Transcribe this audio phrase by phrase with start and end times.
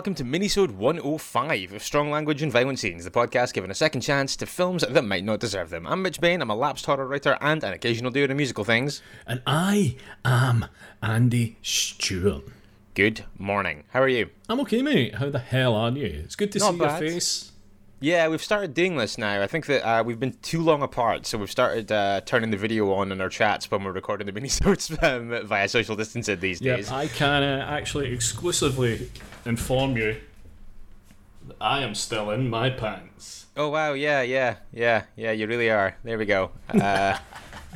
[0.00, 4.00] Welcome to Minisode 105 of Strong Language and Violent Scenes, the podcast giving a second
[4.00, 5.86] chance to films that might not deserve them.
[5.86, 9.02] I'm Mitch Bain, I'm a lapsed horror writer and an occasional doer of musical things.
[9.26, 10.64] And I am
[11.02, 12.44] Andy Stewart.
[12.94, 13.84] Good morning.
[13.90, 14.30] How are you?
[14.48, 15.16] I'm okay, mate.
[15.16, 16.22] How the hell are you?
[16.24, 17.02] It's good to Not see bad.
[17.02, 17.49] your face.
[18.02, 19.42] Yeah, we've started doing this now.
[19.42, 22.56] I think that uh, we've been too long apart, so we've started uh, turning the
[22.56, 26.62] video on in our chats when we're recording the minisodes um, via social distancing these
[26.62, 26.90] Yep, days.
[26.90, 29.10] I can uh, actually exclusively
[29.44, 30.16] inform you
[31.46, 33.46] that I am still in my pants.
[33.54, 35.32] Oh wow, yeah, yeah, yeah, yeah.
[35.32, 35.94] You really are.
[36.02, 36.52] There we go.
[36.70, 37.18] Uh,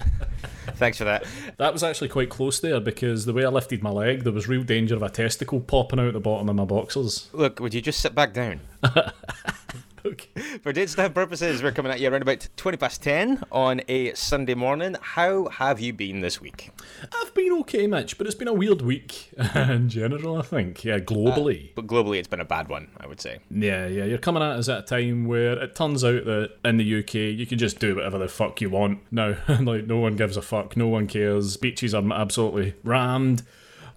[0.77, 1.27] thanks for that.
[1.59, 4.49] That was actually quite close there because the way I lifted my leg, there was
[4.49, 7.29] real danger of a testicle popping out the bottom of my boxers.
[7.35, 8.61] Look, would you just sit back down?
[10.07, 10.59] Okay.
[10.63, 14.13] For date stamp purposes, we're coming at you around about 20 past 10 on a
[14.13, 14.97] Sunday morning.
[15.01, 16.73] How have you been this week?
[17.11, 20.85] I've been okay, Mitch, but it's been a weird week in general, I think.
[20.85, 21.69] Yeah, globally.
[21.69, 23.39] Uh, but globally, it's been a bad one, I would say.
[23.51, 26.77] Yeah, yeah, you're coming at us at a time where it turns out that in
[26.77, 29.37] the UK you can just do whatever the fuck you want now.
[29.49, 31.57] like no one gives a fuck, no one cares.
[31.57, 33.43] Beaches are absolutely rammed.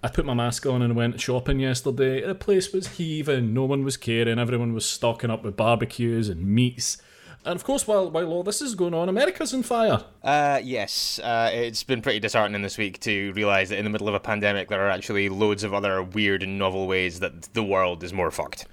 [0.02, 2.24] I put my mask on and went shopping yesterday.
[2.24, 6.46] The place was heaving, no one was caring, everyone was stocking up with barbecues and
[6.46, 6.98] meats.
[7.44, 10.04] And of course, while while all this is going on, America's on fire.
[10.22, 14.08] Uh, yes, uh, it's been pretty disheartening this week to realise that in the middle
[14.08, 17.62] of a pandemic, there are actually loads of other weird and novel ways that the
[17.62, 18.66] world is more fucked.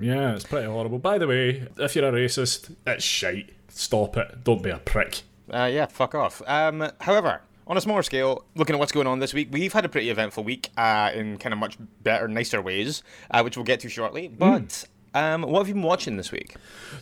[0.00, 0.98] Yeah, it's pretty horrible.
[0.98, 3.50] By the way, if you're a racist, it's shite.
[3.68, 4.44] Stop it.
[4.44, 5.22] Don't be a prick.
[5.52, 6.40] Uh, yeah, fuck off.
[6.46, 9.84] Um, however, on a smaller scale, looking at what's going on this week, we've had
[9.84, 13.64] a pretty eventful week uh, in kind of much better, nicer ways, uh, which we'll
[13.64, 14.28] get to shortly.
[14.28, 14.84] But
[15.14, 16.56] um, what have you been watching this week?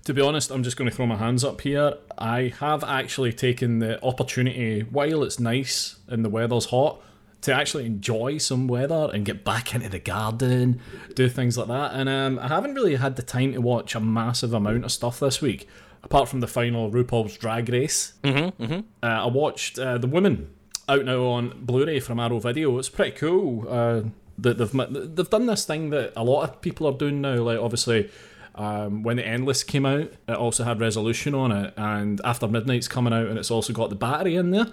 [0.04, 1.94] To be honest, I'm just going to throw my hands up here.
[2.18, 7.02] I have actually taken the opportunity, while it's nice and the weather's hot,
[7.42, 10.80] to actually enjoy some weather and get back into the garden,
[11.14, 11.92] do things like that.
[11.94, 15.20] And um, I haven't really had the time to watch a massive amount of stuff
[15.20, 15.66] this week,
[16.02, 18.14] apart from the final RuPaul's Drag Race.
[18.22, 18.80] Mm-hmm, mm-hmm.
[19.02, 20.54] Uh, I watched uh, The Women
[20.88, 22.78] out now on Blu-ray from Arrow Video.
[22.78, 23.66] It's pretty cool.
[23.68, 24.02] Uh,
[24.38, 27.36] that they've they've done this thing that a lot of people are doing now.
[27.36, 28.10] Like obviously,
[28.54, 32.88] um, when the Endless came out, it also had Resolution on it, and After Midnight's
[32.88, 34.66] coming out, and it's also got the battery in there.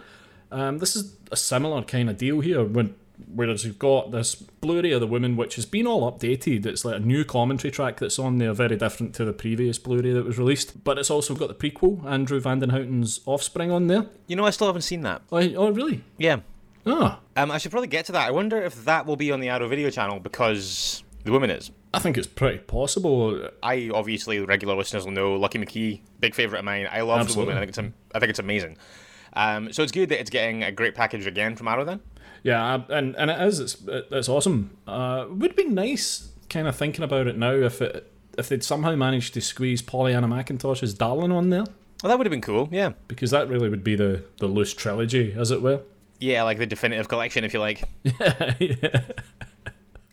[0.52, 2.64] Um, this is a similar kind of deal here.
[2.64, 2.96] When
[3.34, 6.66] whereas you've got this Blu-ray of the Women, which has been all updated.
[6.66, 10.14] It's like a new commentary track that's on there, very different to the previous Blu-ray
[10.14, 10.84] that was released.
[10.84, 14.06] But it's also got the prequel, Andrew van den Houten's Offspring, on there.
[14.28, 15.22] You know, I still haven't seen that.
[15.32, 16.04] Oh, oh really?
[16.18, 16.42] Yeah.
[16.86, 18.28] Ah, Um, I should probably get to that.
[18.28, 21.72] I wonder if that will be on the Arrow video channel because the woman is.
[21.94, 23.50] I think it's pretty possible.
[23.62, 26.88] I obviously regular listeners will know Lucky McKee, big favorite of mine.
[26.90, 27.34] I love Absolutely.
[27.34, 27.58] the woman.
[27.58, 28.78] I think it's I think it's amazing.
[29.34, 31.84] Um, so it's good that it's getting a great package again from Arrow.
[31.86, 32.00] Then
[32.44, 33.60] Yeah, and and it is.
[33.60, 34.78] It's it's awesome.
[34.88, 38.96] Uh, would be nice, kind of thinking about it now, if it if they'd somehow
[38.96, 41.64] managed to squeeze Pollyanna McIntosh's Darling on there,
[42.04, 42.70] well, that would have been cool.
[42.72, 45.82] Yeah, because that really would be the the loose trilogy, as it were.
[46.20, 47.84] yeah, like the definitive collection, if you like.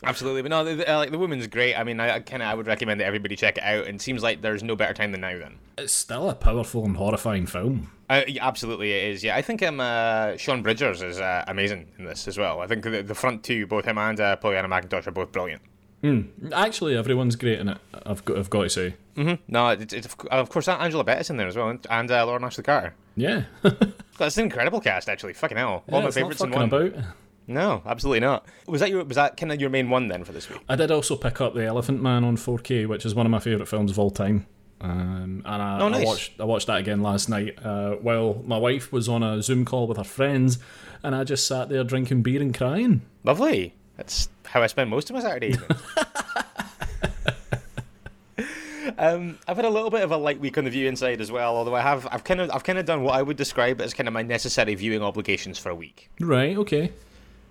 [0.07, 1.75] Absolutely, but no, the, uh, like the woman's great.
[1.75, 3.87] I mean, I, I kind of I would recommend that everybody check it out.
[3.87, 5.39] And it seems like there's no better time than now.
[5.39, 7.91] Then, It's still a powerful and horrifying film.
[8.11, 9.25] uh, yeah, absolutely, it is.
[9.25, 12.61] Yeah, I think um, uh, Sean Bridgers is uh, amazing in this as well.
[12.61, 15.63] I think the, the front two, both him and uh, Pollyanna McIntosh, are both brilliant.
[16.53, 17.79] Actually, everyone's great in it.
[18.05, 18.95] I've got I've got to say.
[19.17, 22.45] No, it's, it's of course Angela Bettis in there as well, and, and uh, Lauren
[22.45, 22.95] Ashley Carter.
[23.17, 23.45] Yeah,
[24.19, 25.33] That's an incredible cast, actually.
[25.33, 26.65] Fucking hell, all Yeah, my favorites in one.
[26.65, 26.93] about.
[27.47, 28.47] No, absolutely not.
[28.67, 30.61] Was that your was that kind of your main one then for this week?
[30.69, 33.39] I did also pick up The Elephant Man on 4K, which is one of my
[33.39, 34.47] favourite films of all time.
[34.81, 36.03] Um, and I, Oh, nice.
[36.03, 39.43] I watched I watched that again last night uh, while my wife was on a
[39.43, 40.59] Zoom call with her friends,
[41.03, 43.03] and I just sat there drinking beer and crying.
[43.25, 43.75] Lovely.
[43.97, 45.55] That's how I spend most of my Saturday
[48.99, 51.31] um, I've had a little bit of a light week on the view inside as
[51.31, 51.57] well.
[51.57, 53.95] Although I have, I've kind of, I've kind of done what I would describe as
[53.95, 56.11] kind of my necessary viewing obligations for a week.
[56.21, 56.93] Right, okay.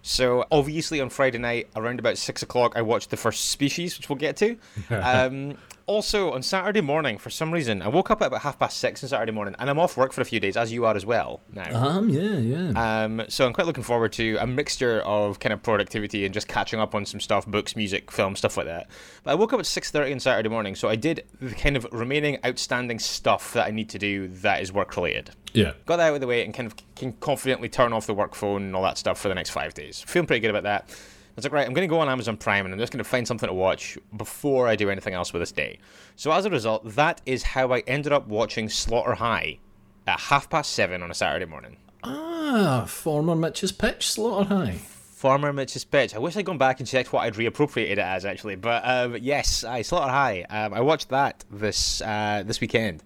[0.04, 4.10] So obviously on Friday night around about six o'clock, I watched the first Species, which
[4.10, 4.58] we'll get to.
[4.92, 8.78] um, Also, on Saturday morning, for some reason, I woke up at about half past
[8.78, 10.96] six on Saturday morning, and I'm off work for a few days, as you are
[10.96, 11.76] as well now.
[11.76, 13.04] Um, yeah, yeah.
[13.04, 16.48] Um, so I'm quite looking forward to a mixture of kind of productivity and just
[16.48, 18.88] catching up on some stuff, books, music, film, stuff like that.
[19.24, 21.86] But I woke up at 6:30 on Saturday morning, so I did the kind of
[21.92, 25.32] remaining outstanding stuff that I need to do that is work related.
[25.54, 25.74] yeah.
[25.86, 28.36] Got that out of the way and kind of can confidently turn off the work
[28.36, 30.02] phone and all that stuff for the next five days.
[30.08, 30.90] Feeling pretty good about that.
[31.34, 33.04] I was like, right, I'm going to go on Amazon Prime and I'm just going
[33.04, 35.80] to find something to watch before I do anything else with this day.
[36.16, 39.58] So as a result, that is how I ended up watching Slaughter High
[40.06, 41.78] at half past seven on a Saturday morning.
[42.04, 44.72] Ah, former Mitch's pitch, Slaughter High.
[44.74, 46.14] Former Mitch's pitch.
[46.14, 49.18] I wish I'd gone back and checked what I'd reappropriated it as actually, but um,
[49.20, 50.46] yes, I Slaughter High.
[50.50, 53.02] Um, I watched that this uh, this weekend,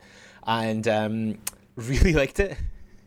[0.46, 1.38] and um,
[1.76, 2.58] really liked it.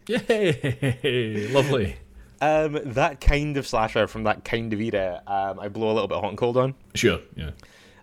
[0.06, 1.48] Yay!
[1.52, 1.96] Lovely.
[2.40, 6.08] Um, that kind of slasher from that kind of era, um, I blow a little
[6.08, 6.74] bit hot and cold on.
[6.94, 7.50] Sure, yeah.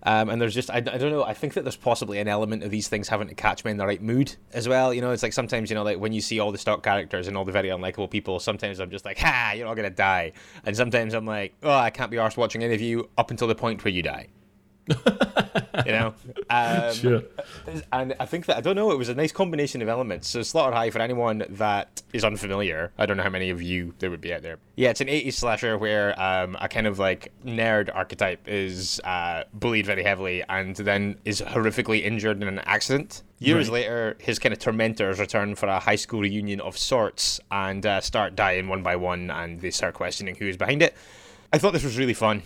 [0.03, 2.63] Um, and there's just, I, I don't know, I think that there's possibly an element
[2.63, 4.93] of these things having to catch me in the right mood as well.
[4.93, 7.27] You know, it's like sometimes, you know, like when you see all the stock characters
[7.27, 9.95] and all the very unlikable people, sometimes I'm just like, ha, you're all going to
[9.95, 10.33] die.
[10.63, 13.47] And sometimes I'm like, oh, I can't be arsed watching any of you up until
[13.47, 14.27] the point where you die.
[14.87, 16.13] You know?
[16.49, 17.23] Um, Sure.
[17.91, 18.89] and I think that I don't know.
[18.91, 20.29] It was a nice combination of elements.
[20.29, 23.93] So Slaughter High, for anyone that is unfamiliar, I don't know how many of you
[23.99, 24.57] there would be out there.
[24.77, 29.43] Yeah, it's an '80s slasher where um, a kind of like nerd archetype is uh,
[29.53, 33.23] bullied very heavily and then is horrifically injured in an accident.
[33.39, 33.73] Years Right.
[33.81, 37.99] later, his kind of tormentors return for a high school reunion of sorts and uh,
[37.99, 40.95] start dying one by one, and they start questioning who is behind it.
[41.51, 42.41] I thought this was really fun.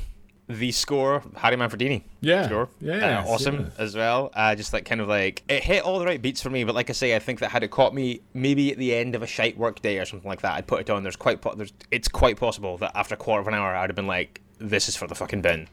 [0.47, 2.03] The score, Harry Manfredini.
[2.19, 2.45] Yeah.
[2.47, 2.67] Score.
[2.81, 3.83] Yes, Uh, awesome yeah.
[3.83, 4.31] as well.
[4.33, 6.63] Uh, just like kind of like it hit all the right beats for me.
[6.65, 9.15] But like I say, I think that had it caught me maybe at the end
[9.15, 11.03] of a shite work day or something like that, I'd put it on.
[11.03, 13.89] There's quite po- there's it's quite possible that after a quarter of an hour, I'd
[13.89, 15.67] have been like, this is for the fucking bin.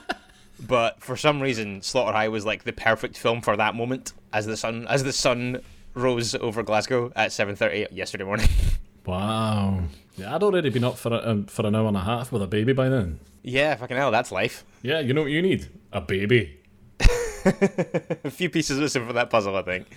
[0.60, 4.46] but for some reason, Slaughter High was like the perfect film for that moment as
[4.46, 5.60] the sun as the sun
[5.94, 8.48] rose over Glasgow at 7:30 yesterday morning.
[9.04, 9.80] Wow.
[10.16, 12.40] Yeah, I'd already been up for a, um, for an hour and a half with
[12.40, 13.18] a baby by then.
[13.42, 14.64] Yeah, fucking hell, that's life.
[14.82, 15.68] Yeah, you know what you need?
[15.92, 16.58] A baby.
[17.44, 19.88] A few pieces missing for that puzzle, I think.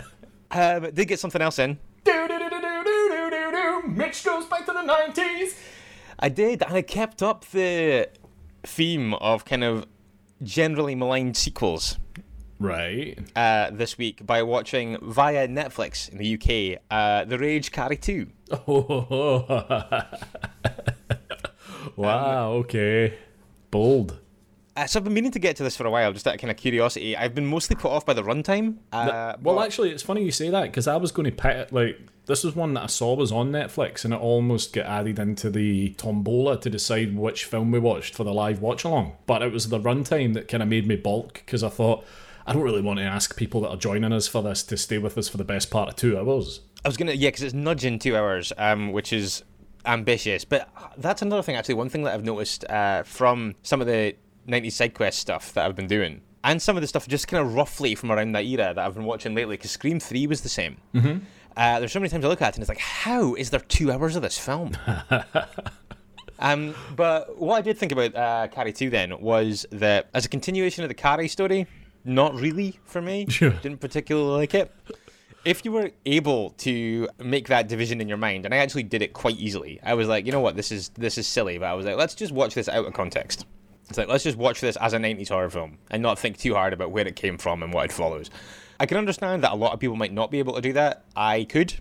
[0.50, 1.78] um, did get something else in.
[2.04, 3.82] Do, do, do, do, do, do, do, do.
[3.88, 5.54] Mitch goes back to the 90s.
[6.18, 8.08] I did, and I kept up the
[8.64, 9.86] theme of kind of
[10.42, 11.98] generally maligned sequels
[12.58, 13.18] Right.
[13.36, 18.26] uh, this week by watching via Netflix in the UK uh, The Rage Carrie 2.
[22.00, 23.14] wow, okay.
[23.70, 24.18] Bold.
[24.76, 26.40] Uh, so I've been meaning to get to this for a while, just out of
[26.40, 27.16] kind of curiosity.
[27.16, 28.76] I've been mostly put off by the runtime.
[28.92, 31.56] Uh, well, but- actually, it's funny you say that because I was going to pick
[31.56, 31.72] it.
[31.72, 35.18] Like, this was one that I saw was on Netflix, and it almost got added
[35.18, 39.16] into the tombola to decide which film we watched for the live watch along.
[39.26, 42.04] But it was the runtime that kind of made me balk because I thought
[42.46, 44.98] I don't really want to ask people that are joining us for this to stay
[44.98, 46.60] with us for the best part of two hours.
[46.84, 49.42] I was gonna, yeah, because it's nudging two hours, um, which is
[49.86, 50.44] ambitious.
[50.44, 51.74] But that's another thing, actually.
[51.74, 54.16] One thing that I've noticed uh, from some of the
[54.48, 57.44] 90s side quest stuff that I've been doing, and some of the stuff just kind
[57.44, 60.40] of roughly from around that era that I've been watching lately, because Scream 3 was
[60.40, 60.76] the same.
[60.94, 61.24] Mm-hmm.
[61.56, 63.60] Uh, there's so many times I look at it and it's like, how is there
[63.60, 64.72] two hours of this film?
[66.38, 70.28] um, but what I did think about uh, Carrie 2 then was that as a
[70.28, 71.66] continuation of the Carrie story,
[72.04, 73.26] not really for me.
[73.28, 73.50] Sure.
[73.50, 74.72] Didn't particularly like it
[75.44, 79.02] if you were able to make that division in your mind, and I actually did
[79.02, 81.66] it quite easily, I was like, you know what, this is this is silly, but
[81.66, 83.46] I was like, let's just watch this out of context.
[83.88, 86.54] It's like let's just watch this as a '90s horror film and not think too
[86.54, 88.30] hard about where it came from and what it follows.
[88.78, 91.04] I can understand that a lot of people might not be able to do that.
[91.16, 91.74] I could,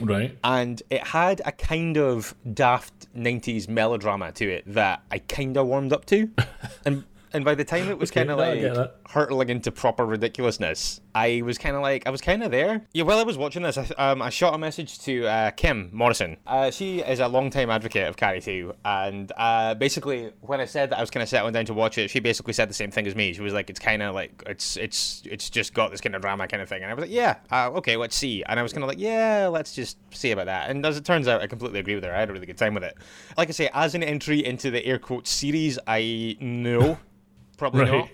[0.00, 0.38] Right.
[0.44, 5.66] and it had a kind of daft 90s melodrama to it that I kind of
[5.66, 6.30] warmed up to.
[6.86, 10.06] and and by the time it was Okay, kind of no, like hurtling into proper
[10.06, 12.86] ridiculousness, I was kind of like, I was kind of there.
[12.92, 15.90] Yeah, while I was watching this, I, um, I shot a message to uh, Kim
[15.92, 16.36] Morrison.
[16.46, 20.90] Uh, she is a long-time advocate of Carrie 2, and uh, basically, when I said
[20.90, 22.90] that I was kind of settling down to watch it, she basically said the same
[22.90, 23.32] thing as me.
[23.32, 26.22] She was like, it's kind of like, it's it's it's just got this kind of
[26.22, 26.82] drama kind of thing.
[26.82, 28.42] And I was like, yeah, uh, okay, let's see.
[28.44, 30.70] And I was kind of like, yeah, let's just see about that.
[30.70, 32.14] And as it turns out, I completely agree with her.
[32.14, 32.96] I had a really good time with it.
[33.36, 36.98] Like I say, as an entry into the air quotes series, I know.
[37.56, 37.90] Probably Right.
[37.92, 38.08] not.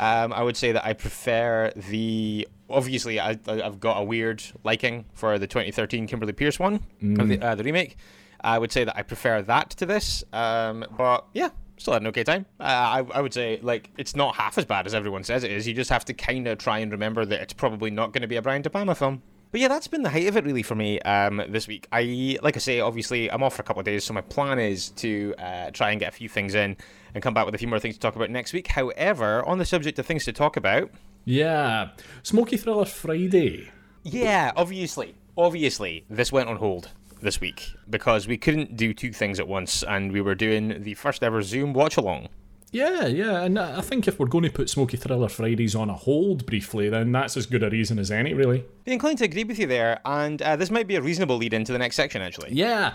[0.00, 2.46] Um, I would say that I prefer the.
[2.70, 6.74] Obviously, I, I've got a weird liking for the 2013 Kimberly Peirce one,
[7.18, 7.96] of the, uh, the remake.
[8.42, 10.22] I would say that I prefer that to this.
[10.32, 12.44] Um, but yeah, still had an okay time.
[12.60, 15.50] Uh, I, I would say like it's not half as bad as everyone says it
[15.50, 15.66] is.
[15.66, 18.28] You just have to kind of try and remember that it's probably not going to
[18.28, 19.22] be a Brian De Palma film.
[19.50, 21.88] But yeah, that's been the height of it really for me um, this week.
[21.90, 24.58] I, like I say, obviously I'm off for a couple of days, so my plan
[24.58, 26.76] is to uh, try and get a few things in
[27.14, 28.66] and come back with a few more things to talk about next week.
[28.68, 30.90] However, on the subject of things to talk about,
[31.24, 31.88] Yeah.
[32.22, 33.70] Smoky Thriller Friday.
[34.02, 36.90] yeah, obviously, obviously, this went on hold
[37.22, 40.92] this week because we couldn't do two things at once, and we were doing the
[40.94, 42.28] first ever Zoom watch along.
[42.70, 45.94] Yeah, yeah, and I think if we're going to put Smoky Thriller Fridays on a
[45.94, 48.64] hold briefly, then that's as good a reason as any, really.
[48.84, 51.54] Be inclined to agree with you there, and uh, this might be a reasonable lead
[51.54, 52.50] into the next section, actually.
[52.52, 52.94] Yeah.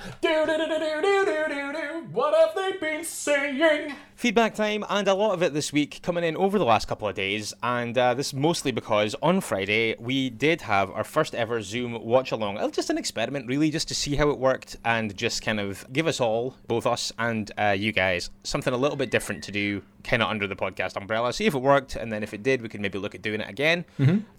[2.12, 3.96] What have they been saying?
[4.24, 7.10] Feedback time, and a lot of it this week coming in over the last couple
[7.10, 11.62] of days, and uh, this mostly because on Friday we did have our first ever
[11.62, 12.72] Zoom watch along.
[12.72, 16.08] Just an experiment, really, just to see how it worked and just kind of give
[16.08, 19.82] us all, both us and uh, you guys, something a little bit different to do,
[20.04, 21.32] kind of under the podcast umbrella.
[21.34, 23.42] See if it worked, and then if it did, we could maybe look at doing
[23.42, 23.86] it again.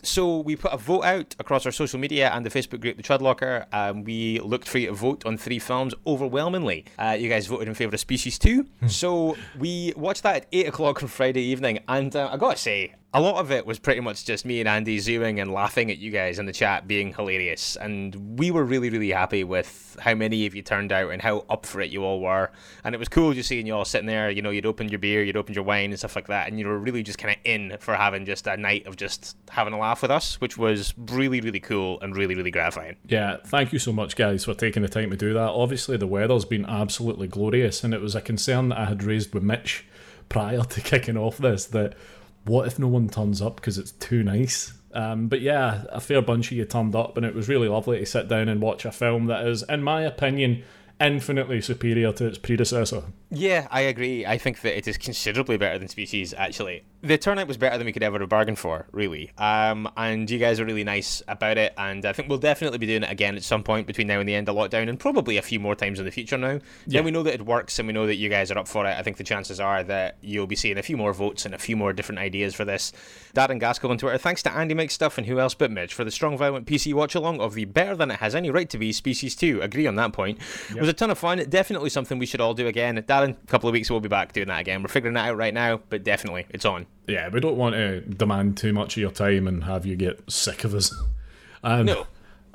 [0.02, 3.02] So we put a vote out across our social media and the Facebook group, the
[3.02, 3.66] Chudlocker.
[3.72, 6.84] Um, we looked for you to vote on three films overwhelmingly.
[6.98, 8.66] Uh, you guys voted in favour of Species 2.
[8.88, 12.94] so we watched that at 8 o'clock on Friday evening, and uh, I gotta say,
[13.14, 15.98] a lot of it was pretty much just me and Andy zooming and laughing at
[15.98, 17.76] you guys in the chat being hilarious.
[17.76, 21.44] And we were really, really happy with how many of you turned out and how
[21.48, 22.50] up for it you all were.
[22.82, 24.30] And it was cool just seeing you all sitting there.
[24.30, 26.48] You know, you'd opened your beer, you'd opened your wine and stuff like that.
[26.48, 29.36] And you were really just kind of in for having just a night of just
[29.48, 32.96] having a laugh with us, which was really, really cool and really, really gratifying.
[33.06, 35.50] Yeah, thank you so much, guys, for taking the time to do that.
[35.50, 39.32] Obviously, the weather's been absolutely glorious, and it was a concern that I had raised
[39.34, 39.84] with Mitch
[40.28, 41.94] prior to kicking off this that
[42.44, 44.72] what if no one turns up because it's too nice?
[44.92, 47.98] Um, but yeah, a fair bunch of you turned up, and it was really lovely
[47.98, 50.62] to sit down and watch a film that is, in my opinion,
[51.00, 53.02] infinitely superior to its predecessor.
[53.30, 54.24] Yeah, I agree.
[54.24, 56.84] I think that it is considerably better than Species, actually.
[57.04, 59.30] The turnout was better than we could ever have bargained for, really.
[59.36, 62.86] Um, and you guys are really nice about it, and I think we'll definitely be
[62.86, 65.36] doing it again at some point between now and the end of lockdown, and probably
[65.36, 66.52] a few more times in the future now.
[66.52, 66.60] Yeah.
[66.86, 68.86] Then we know that it works, and we know that you guys are up for
[68.86, 68.96] it.
[68.96, 71.58] I think the chances are that you'll be seeing a few more votes and a
[71.58, 72.90] few more different ideas for this.
[73.34, 76.04] Darren Gaskell on Twitter, thanks to Andy Mike Stuff and who else but Mitch for
[76.04, 78.78] the strong, violent PC watch along of the better than it has any right to
[78.78, 79.60] be Species 2.
[79.60, 80.38] Agree on that point.
[80.70, 81.44] It was a ton of fun.
[81.50, 82.96] Definitely something we should all do again.
[82.96, 84.82] Darren, a couple of weeks we'll be back doing that again.
[84.82, 86.86] We're figuring that out right now, but definitely it's on.
[87.06, 90.30] Yeah, we don't want to demand too much of your time and have you get
[90.30, 90.94] sick of us.
[91.62, 92.06] Um, No.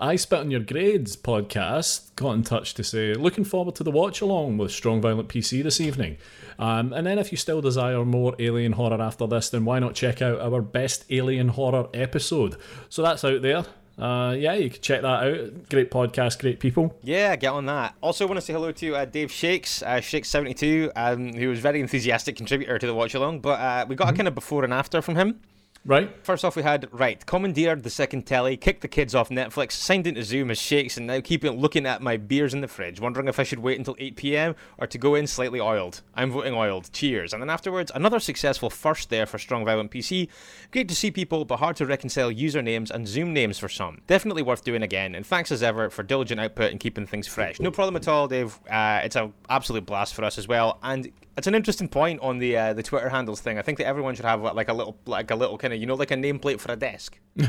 [0.02, 3.92] I Spit on Your Graves podcast got in touch to say, looking forward to the
[3.92, 6.16] watch along with Strong Violent PC this evening.
[6.58, 9.96] Um, and then, if you still desire more alien horror after this, then why not
[9.96, 12.56] check out our best alien horror episode?
[12.88, 13.66] So that's out there.
[14.00, 15.70] Uh, yeah, you can check that out.
[15.70, 16.96] Great podcast, great people.
[17.04, 17.96] Yeah, get on that.
[18.02, 21.82] Also, want to say hello to uh, Dave Shakes, uh, Shakes72, um, who was very
[21.82, 24.74] enthusiastic contributor to the watch along, but uh, we got a kind of before and
[24.74, 25.42] after from him.
[25.86, 26.14] Right?
[26.24, 30.08] First off, we had right commandeered the second telly, kicked the kids off Netflix, signed
[30.08, 33.28] into Zoom as shakes, and now keeping looking at my beers in the fridge, wondering
[33.28, 34.56] if I should wait until 8 p.m.
[34.78, 36.02] or to go in slightly oiled.
[36.16, 36.92] I'm voting oiled.
[36.92, 37.34] Cheers.
[37.34, 40.28] And then afterwards, another successful first there for Strong Violent PC.
[40.72, 44.02] Great to see people, but hard to reconcile usernames and Zoom names for some.
[44.06, 45.16] Definitely worth doing again.
[45.16, 47.60] And thanks as ever for diligent output and keeping things fresh.
[47.60, 48.60] No problem at all, Dave.
[48.70, 52.40] Uh, it's an absolute blast for us as well, and it's an interesting point on
[52.40, 53.58] the uh, the Twitter handles thing.
[53.58, 55.86] I think that everyone should have like a little like a little kind of you
[55.86, 57.18] know like a nameplate for a desk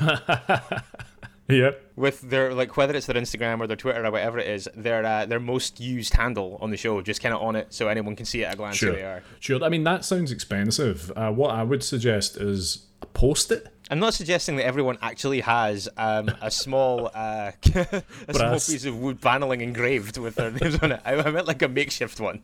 [1.48, 1.92] Yep.
[1.96, 5.04] with their like whether it's their Instagram or their Twitter or whatever it is, their
[5.04, 8.14] uh, their most used handle on the show, just kind of on it so anyone
[8.14, 9.22] can see it at a glance who they are.
[9.40, 9.62] Sure.
[9.64, 11.10] I mean, that sounds expensive.
[11.16, 13.66] Uh, what I would suggest is a post it.
[13.90, 18.96] I'm not suggesting that everyone actually has um, a small uh, a small piece of
[18.96, 21.00] wood paneling engraved with their names on it.
[21.04, 22.42] I, I meant like a makeshift one.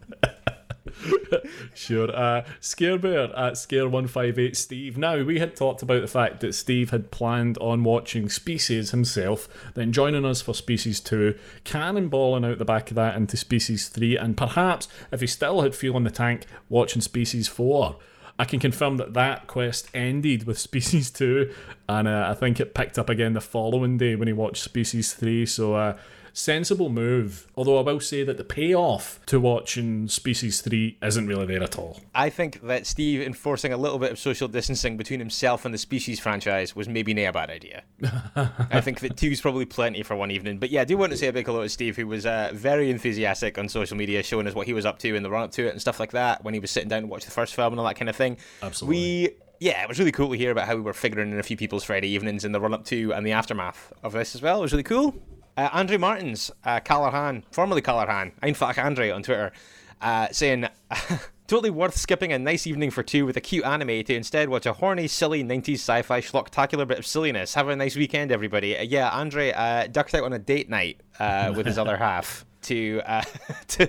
[1.74, 2.14] Sure.
[2.14, 4.98] Uh, Scarebear at Scare158 Steve.
[4.98, 9.48] Now, we had talked about the fact that Steve had planned on watching Species himself,
[9.74, 14.16] then joining us for Species 2, cannonballing out the back of that into Species 3,
[14.16, 17.96] and perhaps, if he still had fuel in the tank, watching Species 4.
[18.38, 21.52] I can confirm that that quest ended with Species 2,
[21.88, 25.14] and uh, I think it picked up again the following day when he watched Species
[25.14, 25.96] 3, so uh,
[26.36, 27.46] sensible move.
[27.56, 31.78] Although I will say that the payoff to watching Species 3 isn't really there at
[31.78, 32.00] all.
[32.14, 35.78] I think that Steve enforcing a little bit of social distancing between himself and the
[35.78, 37.82] Species franchise was maybe not a bad idea.
[38.36, 40.58] I think that two's probably plenty for one evening.
[40.58, 42.50] But yeah, I do want to say a big hello to Steve, who was uh,
[42.52, 45.44] very enthusiastic on social media, showing us what he was up to in the run
[45.44, 47.30] up to it and stuff like that when he was sitting down to watch the
[47.30, 48.36] first film and all that kind of thing.
[48.62, 48.96] Absolutely.
[48.96, 49.30] We.
[49.58, 51.56] Yeah, it was really cool to hear about how we were figuring in a few
[51.56, 54.58] people's Friday evenings in the run up to and the aftermath of this as well.
[54.58, 55.14] It was really cool.
[55.56, 59.52] Uh, Andre Martins, uh, Callahan, formerly Callahan, Einfach Andre on Twitter,
[60.00, 60.68] uh, saying,
[61.46, 64.66] Totally worth skipping a nice evening for two with a cute anime to instead watch
[64.66, 67.54] a horny, silly 90s sci fi schlocktacular bit of silliness.
[67.54, 68.76] Have a nice weekend, everybody.
[68.76, 72.44] Uh, yeah, Andre uh, ducked out on a date night uh, with his other half
[72.62, 73.22] to uh,
[73.68, 73.88] to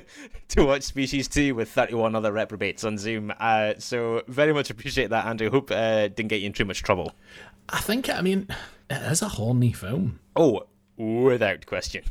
[0.49, 3.33] to watch Species 2 with 31 other reprobates on Zoom.
[3.39, 5.49] Uh, so very much appreciate that, Andrew.
[5.49, 7.13] Hope uh, didn't get you in too much trouble.
[7.69, 8.47] I think, I mean,
[8.87, 10.19] it is a horny film.
[10.35, 12.03] Oh, without question.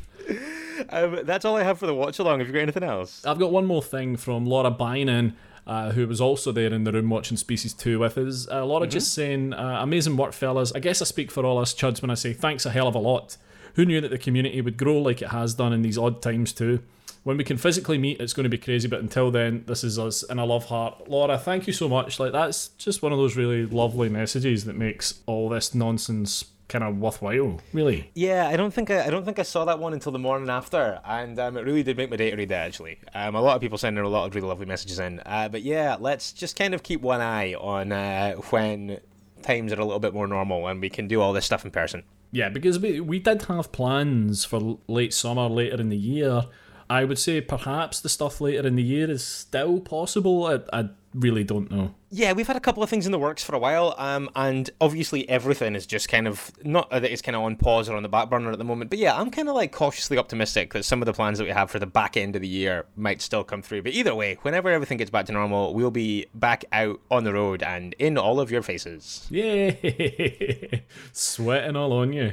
[0.89, 2.39] Um, that's all I have for the watch along.
[2.39, 3.25] Have you got anything else?
[3.25, 5.33] I've got one more thing from Laura Bynan.
[5.65, 8.47] Uh, who was also there in the room watching Species 2 with us.
[8.49, 10.71] Uh, Laura just saying, uh, amazing work, fellas.
[10.73, 12.95] I guess I speak for all us chuds when I say thanks a hell of
[12.95, 13.35] a lot.
[13.73, 16.53] Who knew that the community would grow like it has done in these odd times
[16.53, 16.83] too?
[17.23, 19.99] When we can physically meet, it's going to be crazy, but until then, this is
[19.99, 21.09] us in a love heart.
[21.09, 22.17] Laura, thank you so much.
[22.17, 26.83] Like, that's just one of those really lovely messages that makes all this nonsense kind
[26.83, 28.11] of worthwhile, really.
[28.13, 30.49] Yeah, I don't think I, I don't think I saw that one until the morning
[30.49, 32.67] after, and um, it really did make my day to read that.
[32.67, 35.19] Actually, um, a lot of people sending a lot of really lovely messages in.
[35.25, 38.99] Uh, but yeah, let's just kind of keep one eye on uh, when
[39.41, 41.71] times are a little bit more normal and we can do all this stuff in
[41.71, 42.03] person.
[42.31, 46.43] Yeah, because we we did have plans for late summer later in the year.
[46.89, 50.45] I would say perhaps the stuff later in the year is still possible.
[50.45, 51.93] I, I really don't know.
[52.09, 54.69] Yeah, we've had a couple of things in the works for a while, um, and
[54.79, 58.03] obviously everything is just kind of not that it's kind of on pause or on
[58.03, 58.89] the back burner at the moment.
[58.89, 61.51] But yeah, I'm kind of like cautiously optimistic that some of the plans that we
[61.51, 63.81] have for the back end of the year might still come through.
[63.83, 67.33] But either way, whenever everything gets back to normal, we'll be back out on the
[67.33, 69.27] road and in all of your faces.
[69.29, 70.83] Yay!
[71.11, 72.31] Sweating all on you.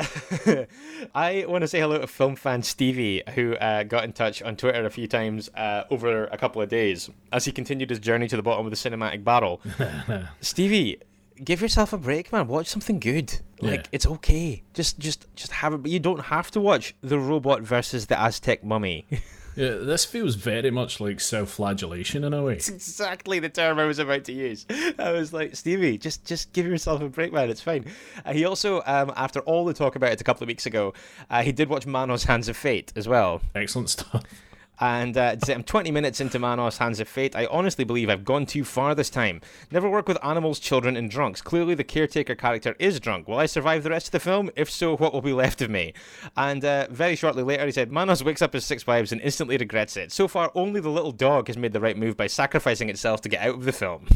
[1.14, 4.56] I want to say hello to film fan Stevie, who uh, got in touch on
[4.56, 8.28] Twitter a few times uh, over a couple of days as he continued his journey
[8.28, 9.60] to the bottom of the cinematic barrel.
[10.40, 10.98] Stevie,
[11.42, 12.46] give yourself a break, man.
[12.48, 13.38] Watch something good.
[13.60, 13.86] Like Yeah.
[13.92, 14.62] it's okay.
[14.74, 15.78] Just, just, just have it.
[15.82, 19.06] But you don't have to watch the robot versus the Aztec mummy.
[19.60, 22.54] Yeah, this feels very much like self-flagellation in a way.
[22.54, 24.64] It's exactly the term I was about to use.
[24.98, 27.50] I was like, Stevie, just just give yourself a break, man.
[27.50, 27.84] It's fine.
[28.24, 30.94] Uh, he also, um, after all the talk about it a couple of weeks ago,
[31.28, 33.42] uh, he did watch Manos Hands of Fate as well.
[33.54, 34.24] Excellent stuff.
[34.80, 37.36] And uh, I'm 20 minutes into Manos Hands of Fate.
[37.36, 39.42] I honestly believe I've gone too far this time.
[39.70, 41.42] Never work with animals, children, and drunks.
[41.42, 43.28] Clearly, the caretaker character is drunk.
[43.28, 44.50] Will I survive the rest of the film?
[44.56, 45.92] If so, what will be left of me?
[46.34, 49.58] And uh, very shortly later, he said, Manos wakes up his six wives and instantly
[49.58, 50.12] regrets it.
[50.12, 53.28] So far, only the little dog has made the right move by sacrificing itself to
[53.28, 54.08] get out of the film.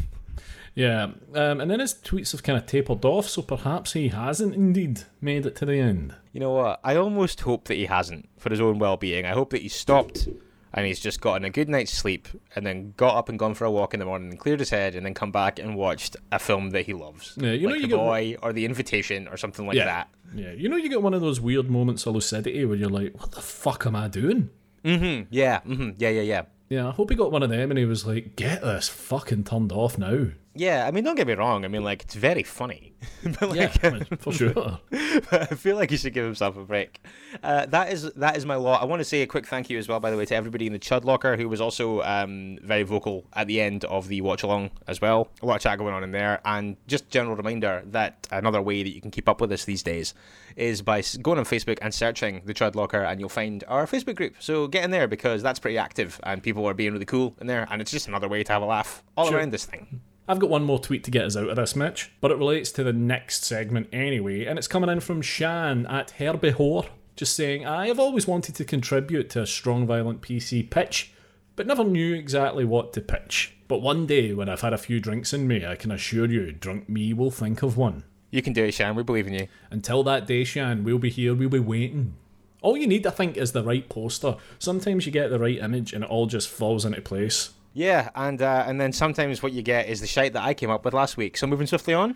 [0.75, 4.55] Yeah, um, and then his tweets have kind of tapered off, so perhaps he hasn't
[4.55, 6.15] indeed made it to the end.
[6.33, 6.81] You know what?
[6.83, 9.25] I almost hope that he hasn't for his own well being.
[9.25, 10.27] I hope that he's stopped
[10.75, 13.65] and he's just gotten a good night's sleep and then got up and gone for
[13.65, 16.17] a walk in the morning and cleared his head and then come back and watched
[16.33, 17.35] a film that he loves.
[17.37, 19.85] Yeah, you know like you The get- Boy or The Invitation or something like yeah,
[19.87, 20.09] that.
[20.35, 20.53] yeah.
[20.53, 23.31] You know, you get one of those weird moments of lucidity where you're like, "What
[23.33, 24.51] the fuck am I doing?"
[24.85, 25.29] Mm-hmm.
[25.31, 25.61] Yeah.
[25.61, 25.91] Mm-hmm.
[25.97, 26.09] Yeah.
[26.11, 26.23] Yeah.
[26.23, 26.43] Yeah.
[26.71, 29.45] Yeah, I hope he got one of them and he was like, "Get this fucking
[29.45, 30.87] turned off now." Yeah.
[30.87, 31.65] I mean, don't get me wrong.
[31.65, 32.95] I mean, like, it's very funny.
[33.25, 34.79] but like, Yeah, I mean, for sure.
[34.93, 37.05] I feel like he should give himself a break.
[37.43, 38.81] Uh, that is that is my lot.
[38.81, 40.67] I want to say a quick thank you as well, by the way, to everybody
[40.67, 44.21] in the Chud Locker who was also um, very vocal at the end of the
[44.21, 45.29] watch along as well.
[45.43, 48.83] A lot of chat going on in there, and just general reminder that another way
[48.83, 50.15] that you can keep up with us these days
[50.57, 54.15] is by going on Facebook and searching the Chud Locker, and you'll find our Facebook
[54.15, 54.35] group.
[54.39, 57.49] So get in there because that's pretty active, and people are being really cool in
[57.49, 59.39] there, and it's just another way to have a laugh all Sure.
[59.39, 60.01] around this thing.
[60.27, 62.73] I've got one more tweet to get us out of this, Mitch, but it relates
[62.73, 67.67] to the next segment anyway, and it's coming in from Shan at Herbihor, just saying,
[67.67, 71.13] I have always wanted to contribute to a strong, violent PC pitch,
[71.57, 73.55] but never knew exactly what to pitch.
[73.69, 76.53] But one day, when I've had a few drinks in me, I can assure you,
[76.53, 78.05] drunk me will think of one.
[78.31, 78.97] You can do it, Shan.
[78.97, 79.49] We believe in you.
[79.71, 82.15] Until that day, Shan, we'll be here, we'll be waiting.
[82.63, 84.37] All you need, I think, is the right poster.
[84.59, 87.51] Sometimes you get the right image and it all just falls into place.
[87.75, 90.71] Yeah, and uh, and then sometimes what you get is the shite that I came
[90.71, 91.37] up with last week.
[91.37, 92.15] So moving swiftly on.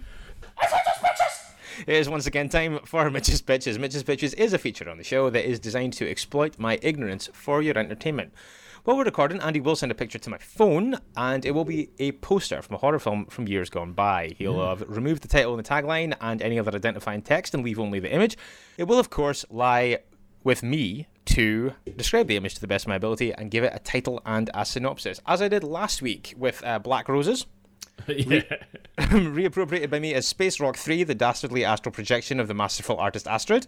[1.86, 3.78] It is once again time for Mitch's Pitches.
[3.78, 7.28] Mitch's Pitches is a feature on the show that is designed to exploit my ignorance
[7.32, 8.32] for your entertainment.
[8.84, 11.90] While we're recording, Andy will send a picture to my phone, and it will be
[11.98, 14.34] a poster from a horror film from years gone by.
[14.38, 17.78] He'll have removed the title and the tagline and any other identifying text and leave
[17.78, 18.38] only the image.
[18.76, 19.98] It will, of course, lie
[20.48, 23.72] with me to describe the image to the best of my ability and give it
[23.74, 27.44] a title and a synopsis, as I did last week with uh, Black Roses.
[28.08, 28.40] yeah.
[28.98, 33.28] reappropriated by me as Space Rock 3, the dastardly astral projection of the masterful artist
[33.28, 33.66] Astrid.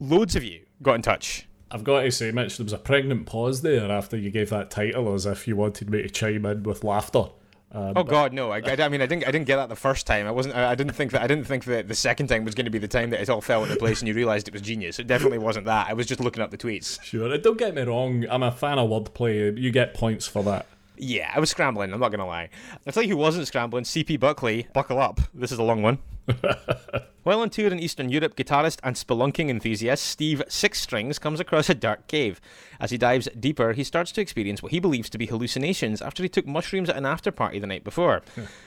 [0.00, 1.46] Loads of you got in touch.
[1.70, 4.70] I've got to say, Mitch, there was a pregnant pause there after you gave that
[4.70, 7.26] title, as if you wanted me to chime in with laughter.
[7.72, 8.52] Um, Oh God, no!
[8.52, 10.26] I, I, mean, I didn't, I didn't get that the first time.
[10.26, 12.54] I wasn't, I, I didn't think that, I didn't think that the second time was
[12.54, 14.54] going to be the time that it all fell into place and you realised it
[14.54, 14.98] was genius.
[14.98, 15.88] It definitely wasn't that.
[15.88, 17.02] I was just looking up the tweets.
[17.02, 19.58] Sure, don't get me wrong, I'm a fan of wordplay.
[19.58, 20.66] You get points for that.
[20.96, 21.92] Yeah, I was scrambling.
[21.92, 22.48] I'm not gonna lie.
[22.86, 23.84] I tell you who wasn't scrambling.
[23.84, 24.66] CP Buckley.
[24.72, 25.20] Buckle up.
[25.34, 25.98] This is a long one.
[27.22, 31.68] While on tour in Eastern Europe, guitarist and spelunking enthusiast Steve Six Strings comes across
[31.68, 32.40] a dark cave.
[32.78, 36.22] As he dives deeper, he starts to experience what he believes to be hallucinations after
[36.22, 38.22] he took mushrooms at an after party the night before.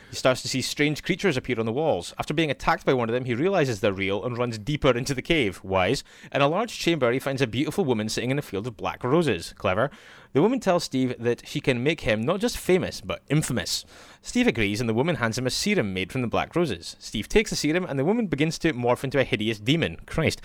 [0.10, 2.14] he starts to see strange creatures appear on the walls.
[2.20, 5.14] After being attacked by one of them, he realizes they're real and runs deeper into
[5.14, 5.64] the cave.
[5.64, 6.04] Wise.
[6.34, 9.06] In a large chamber, he finds a beautiful woman sitting in a field of black
[9.06, 9.54] roses.
[9.58, 9.90] Clever.
[10.34, 13.86] The woman tells Steve that she can make him not just famous, but infamous.
[14.22, 16.96] Steve agrees, and the woman hands him a serum made from the black roses.
[17.00, 19.98] Steve takes the serum, and the woman begins to morph into a hideous demon.
[20.06, 20.42] Christ.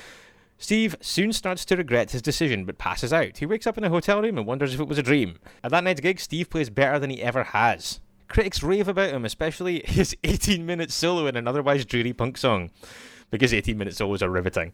[0.57, 3.39] Steve soon starts to regret his decision, but passes out.
[3.39, 5.39] He wakes up in a hotel room and wonders if it was a dream.
[5.63, 8.01] At that night's gig, Steve plays better than he ever has.
[8.29, 12.71] Critics rave about him, especially his 18 minute solo in an otherwise dreary punk song,
[13.31, 14.73] because 18 minute solos are riveting.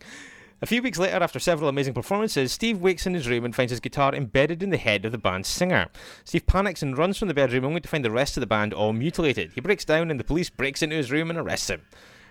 [0.63, 3.71] A few weeks later, after several amazing performances, Steve wakes in his room and finds
[3.71, 5.87] his guitar embedded in the head of the band's singer.
[6.23, 8.75] Steve panics and runs from the bedroom only to find the rest of the band
[8.75, 9.53] all mutilated.
[9.55, 11.81] He breaks down and the police breaks into his room and arrests him.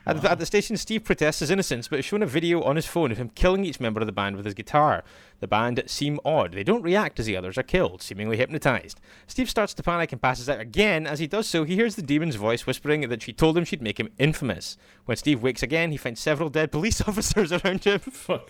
[0.05, 2.75] At, the, at the station, Steve protests his innocence, but is shown a video on
[2.75, 5.03] his phone of him killing each member of the band with his guitar.
[5.39, 6.53] The band seem odd.
[6.53, 8.99] They don't react as the others are killed, seemingly hypnotized.
[9.27, 11.07] Steve starts to panic and passes out again.
[11.07, 13.81] As he does so, he hears the demon's voice whispering that she told him she'd
[13.81, 14.77] make him infamous.
[15.05, 18.01] When Steve wakes again, he finds several dead police officers around him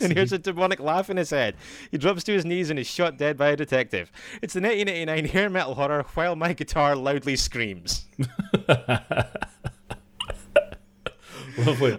[0.02, 1.56] and hears a demonic laugh in his head.
[1.92, 4.12] He drops to his knees and is shot dead by a detective.
[4.42, 8.06] It's the 1989 hair metal horror While My Guitar Loudly Screams.
[11.58, 11.98] Lovely.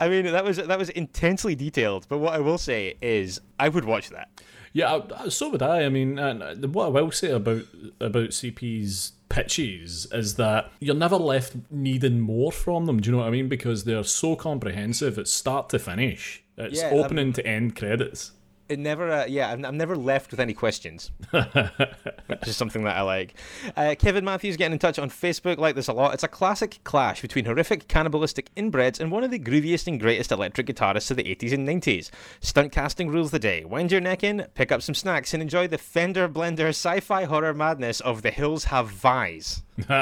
[0.00, 2.06] I mean, that was that was intensely detailed.
[2.08, 4.28] But what I will say is, I would watch that.
[4.72, 5.84] Yeah, so would I.
[5.84, 7.62] I mean, and what I will say about
[8.00, 13.00] about CP's pitches is that you're never left needing more from them.
[13.00, 13.48] Do you know what I mean?
[13.48, 16.42] Because they're so comprehensive, it's start to finish.
[16.56, 18.32] It's Yeah, um, opening to end credits.
[18.72, 22.96] It never, uh, yeah, I'm, I'm never left with any questions, which is something that
[22.96, 23.34] I like.
[23.76, 26.14] Uh, Kevin Matthews getting in touch on Facebook like this a lot.
[26.14, 30.32] It's a classic clash between horrific cannibalistic inbreds and one of the grooviest and greatest
[30.32, 32.10] electric guitarists of the 80s and 90s.
[32.40, 33.62] Stunt casting rules the day.
[33.64, 37.52] Wind your neck in, pick up some snacks, and enjoy the fender blender sci-fi horror
[37.52, 39.62] madness of The Hills Have Vies.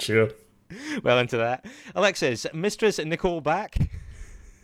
[0.00, 0.30] Sure.
[1.02, 1.64] Well into that.
[1.94, 3.87] Alexis, Mistress Nicole back.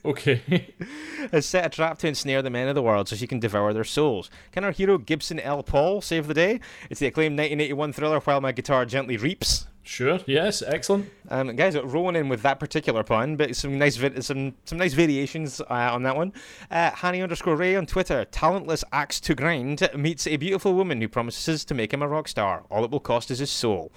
[0.04, 0.74] Okay.
[1.32, 3.72] has set a trap to ensnare the men of the world so she can devour
[3.72, 4.30] their souls.
[4.52, 5.62] Can our hero Gibson L.
[5.62, 6.60] Paul save the day?
[6.90, 9.66] It's the acclaimed 1981 thriller While My Guitar Gently Reaps.
[9.82, 10.20] sure.
[10.26, 10.60] Yes.
[10.62, 11.10] Excellent.
[11.30, 14.92] Um, guys, rolling in with that particular pun, but some nice vi- some some nice
[14.92, 16.32] variations uh, on that one.
[16.70, 18.26] Uh, Hanny underscore Ray on Twitter.
[18.26, 22.28] Talentless axe to grind meets a beautiful woman who promises to make him a rock
[22.28, 22.64] star.
[22.70, 23.90] All it will cost is his soul.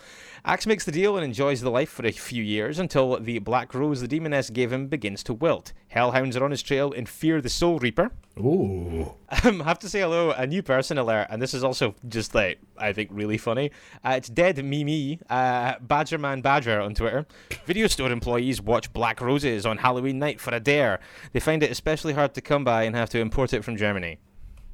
[0.47, 3.73] Axe makes the deal and enjoys the life for a few years until the black
[3.73, 5.73] rose the demoness gave him begins to wilt.
[5.89, 8.12] Hellhounds are on his trail and fear the Soul Reaper.
[8.39, 9.12] Ooh.
[9.43, 12.60] Um, have to say hello, a new person alert, and this is also just like
[12.77, 13.71] I think really funny.
[14.05, 17.25] Uh, it's Dead Mimi, uh, Badgerman Badger on Twitter.
[17.65, 21.01] Video store employees watch Black Roses on Halloween night for a dare.
[21.33, 24.19] They find it especially hard to come by and have to import it from Germany.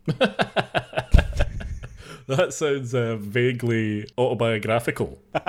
[2.27, 5.19] That sounds uh, vaguely autobiographical.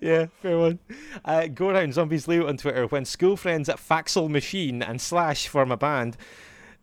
[0.00, 0.80] Yeah, fair one.
[1.24, 2.86] Uh, go around Zombies Lou on Twitter.
[2.86, 6.16] When school friends at Faxel Machine and Slash form a band,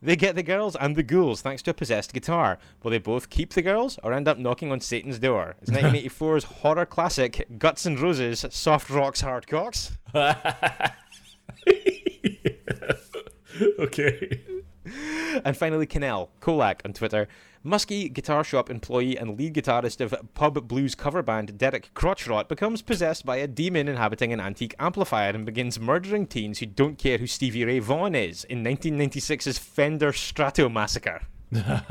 [0.01, 2.57] they get the girls and the ghouls thanks to a possessed guitar.
[2.81, 5.55] Will they both keep the girls or end up knocking on Satan's door?
[5.61, 9.97] It's 1984's horror classic Guts and Roses, Soft Rocks, Hard Cocks.
[13.79, 14.41] okay.
[15.45, 17.27] And finally, Canel Kolak on Twitter.
[17.63, 22.81] Musky guitar shop employee and lead guitarist of pub blues cover band Derek Crotchrot becomes
[22.81, 27.19] possessed by a demon inhabiting an antique amplifier and begins murdering teens who don't care
[27.19, 31.21] who Stevie Ray Vaughan is in 1996's Fender Strato Massacre.
[31.51, 31.87] That's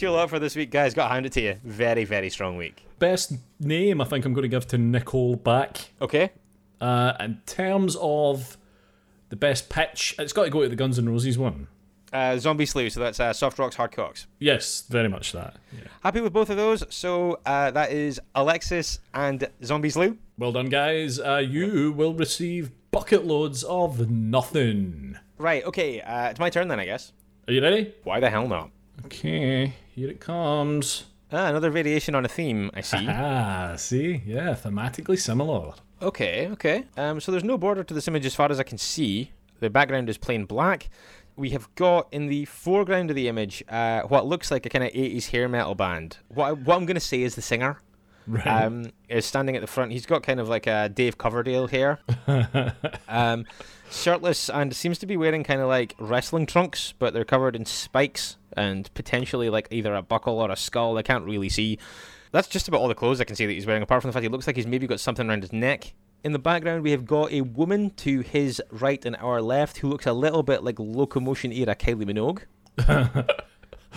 [0.00, 0.94] your lot for this week, guys.
[0.94, 1.56] Got to hand it to you.
[1.64, 2.86] Very, very strong week.
[3.00, 5.90] Best name I think I'm going to give to Nicole Back.
[6.00, 6.30] Okay.
[6.80, 8.56] Uh, in terms of
[9.30, 11.66] the best pitch, it's got to go to the Guns N' Roses one.
[12.12, 14.26] Uh, Zombie Slew, so that's uh, Soft Rocks, Hard Cocks.
[14.38, 15.56] Yes, very much that.
[15.72, 15.88] Yeah.
[16.02, 16.84] Happy with both of those.
[16.90, 20.18] So uh, that is Alexis and Zombie Slew.
[20.38, 21.18] Well done, guys.
[21.18, 25.16] Uh, you will receive bucket loads of nothing.
[25.38, 26.00] Right, okay.
[26.02, 27.12] Uh, it's my turn then, I guess.
[27.48, 27.94] Are you ready?
[28.04, 28.70] Why the hell not?
[29.06, 31.04] Okay, here it comes.
[31.32, 33.06] Ah, another variation on a theme, I see.
[33.08, 34.22] Ah, see?
[34.26, 35.72] Yeah, thematically similar.
[36.02, 36.84] okay, okay.
[36.98, 39.32] Um, so there's no border to this image as far as I can see.
[39.60, 40.90] The background is plain black.
[41.36, 44.84] We have got in the foreground of the image uh, what looks like a kind
[44.84, 46.18] of 80s hair metal band.
[46.28, 47.80] What, I, what I'm going to say is the singer.
[48.26, 48.46] Right.
[48.46, 49.90] um, is standing at the front.
[49.90, 51.98] He's got kind of like a Dave Coverdale hair,
[53.08, 53.46] um,
[53.90, 57.64] shirtless, and seems to be wearing kind of like wrestling trunks, but they're covered in
[57.64, 60.98] spikes and potentially like either a buckle or a skull.
[60.98, 61.78] I can't really see.
[62.30, 64.12] That's just about all the clothes I can see that he's wearing, apart from the
[64.12, 65.92] fact he looks like he's maybe got something around his neck.
[66.24, 69.88] In the background, we have got a woman to his right and our left who
[69.88, 72.42] looks a little bit like locomotion era Kylie Minogue.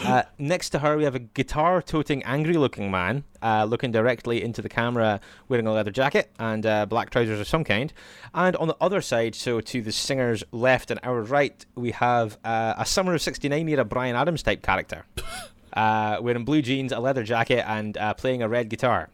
[0.04, 4.44] Uh, next to her, we have a guitar toting, angry looking man uh, looking directly
[4.44, 7.94] into the camera wearing a leather jacket and uh, black trousers of some kind.
[8.34, 12.38] And on the other side, so to the singer's left and our right, we have
[12.44, 15.06] uh, a Summer of 69 era Bryan Adams type character
[15.74, 19.10] uh, wearing blue jeans, a leather jacket, and uh, playing a red guitar.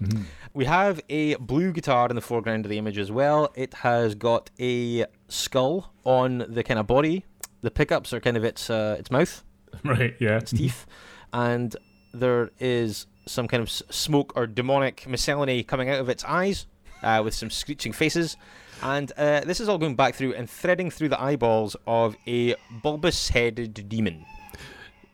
[0.00, 0.14] yeah.
[0.52, 3.52] We have a blue guitar in the foreground of the image as well.
[3.54, 7.24] It has got a skull on the kind of body.
[7.62, 9.44] The pickups are kind of its uh, its mouth
[9.84, 10.16] Right.
[10.18, 10.38] Yeah.
[10.38, 10.86] its teeth,
[11.32, 11.76] and
[12.12, 16.66] there is some kind of smoke or demonic miscellany coming out of its eyes,
[17.04, 18.36] uh, with some screeching faces.
[18.82, 22.56] And uh, this is all going back through and threading through the eyeballs of a
[22.82, 24.24] bulbous-headed demon.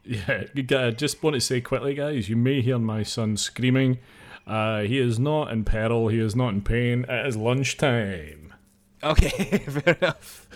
[0.05, 3.99] Yeah, I just want to say quickly, guys, you may hear my son screaming.
[4.47, 6.09] Uh, he is not in peril.
[6.09, 7.05] He is not in pain.
[7.09, 8.55] It is lunchtime.
[9.03, 10.47] Okay, fair enough.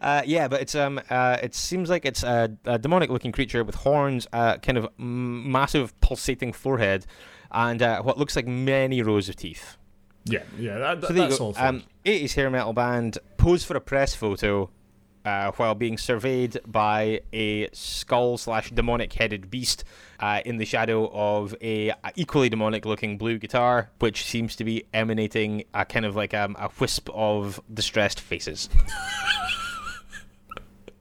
[0.00, 3.74] Uh, yeah, but it's um, uh, it seems like it's a, a demonic-looking creature with
[3.74, 7.06] horns, uh, kind of m- massive pulsating forehead,
[7.50, 9.76] and uh, what looks like many rows of teeth.
[10.24, 11.46] Yeah, yeah, that, So there you that's go.
[11.46, 11.54] all.
[11.56, 14.70] Um, 80s hair metal band pose for a press photo
[15.24, 19.84] uh, while being surveyed by a skull slash demonic headed beast
[20.20, 24.84] uh, in the shadow of a, equally demonic looking blue guitar, which seems to be
[24.94, 28.68] emanating a kind of like um, a wisp of distressed faces.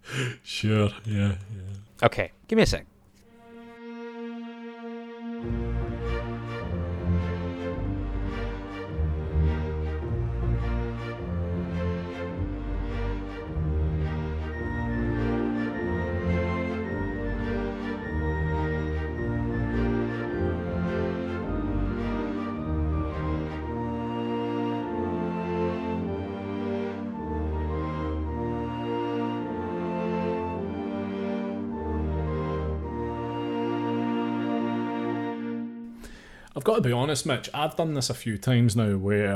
[0.43, 2.03] sure, yeah, yeah.
[2.03, 2.85] Okay, give me a sec.
[36.55, 37.49] I've got to be honest, Mitch.
[37.53, 39.35] I've done this a few times now, where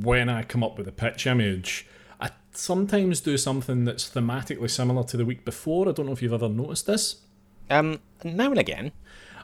[0.00, 1.86] when I come up with a pitch image,
[2.20, 5.88] I sometimes do something that's thematically similar to the week before.
[5.88, 7.22] I don't know if you've ever noticed this.
[7.70, 8.92] Um, now and again.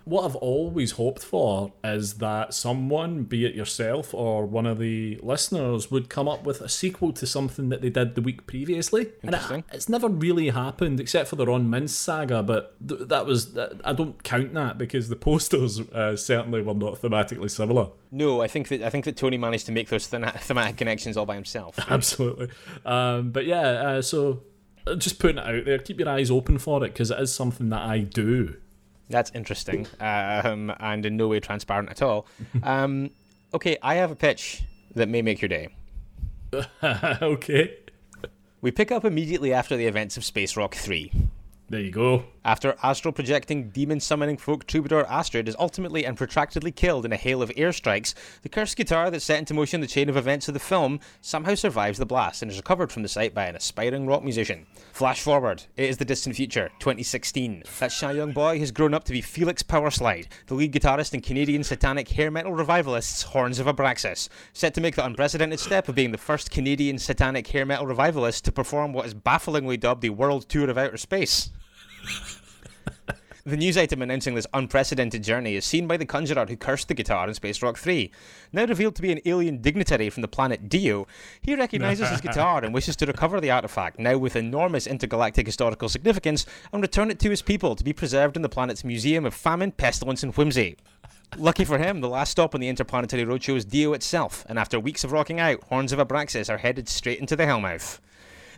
[0.05, 5.19] What I've always hoped for is that someone, be it yourself or one of the
[5.23, 9.12] listeners, would come up with a sequel to something that they did the week previously.
[9.23, 9.64] And it- Interesting.
[9.73, 12.43] it's never really happened, except for the Ron Mintz saga.
[12.43, 16.75] But th- that was that, I don't count that because the posters uh, certainly were
[16.75, 17.88] not thematically similar.
[18.11, 21.25] No, I think that I think that Tony managed to make those thematic connections all
[21.27, 21.79] by himself.
[21.90, 22.49] Absolutely.
[22.85, 24.43] Um, but yeah, uh, so
[24.87, 27.35] uh, just putting it out there, keep your eyes open for it because it is
[27.35, 28.57] something that I do.
[29.09, 32.27] That's interesting, um, and in no way transparent at all.
[32.62, 33.11] Um,
[33.53, 34.62] okay, I have a pitch
[34.95, 35.69] that may make your day.
[36.83, 37.77] okay.
[38.61, 41.12] We pick up immediately after the events of Space Rock 3.
[41.69, 42.25] There you go.
[42.47, 47.17] After astral projecting, demon summoning folk troubadour Astrid is ultimately and protractedly killed in a
[47.17, 50.53] hail of airstrikes, the cursed guitar that set into motion the chain of events of
[50.53, 54.07] the film somehow survives the blast and is recovered from the site by an aspiring
[54.07, 54.67] rock musician.
[54.93, 57.63] Flash forward, it is the distant future, 2016.
[57.79, 61.23] That shy young boy has grown up to be Felix Powerslide, the lead guitarist in
[61.23, 65.95] Canadian satanic hair metal revivalists Horns of Abraxas, set to make the unprecedented step of
[65.95, 70.11] being the first Canadian satanic hair metal revivalist to perform what is bafflingly dubbed the
[70.11, 71.49] world tour of outer space.
[73.47, 76.95] The news item announcing this unprecedented journey is seen by the conjurer who cursed the
[76.95, 78.11] guitar in Space Rock 3.
[78.55, 81.07] Now revealed to be an alien dignitary from the planet Dio,
[81.43, 85.91] he recognizes his guitar and wishes to recover the artifact, now with enormous intergalactic historical
[85.91, 89.35] significance, and return it to his people to be preserved in the planet's Museum of
[89.35, 90.79] Famine, Pestilence, and Whimsy.
[91.37, 94.81] Lucky for him, the last stop on the Interplanetary Roadshow is Dio itself, and after
[94.81, 98.01] weeks of rocking out, Horns of Abraxas are headed straight into the Hellmouth.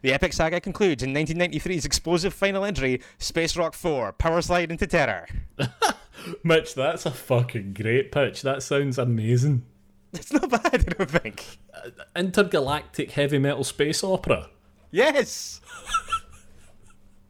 [0.06, 4.86] The epic saga concludes in 1993's explosive final entry, Space Rock 4, Power Slide into
[4.86, 5.26] Terror.
[6.44, 8.42] Mitch, that's a fucking great pitch.
[8.42, 9.64] That sounds amazing.
[10.12, 11.58] It's not bad, I don't think.
[11.74, 14.48] Uh, intergalactic heavy metal space opera.
[14.92, 15.60] Yes!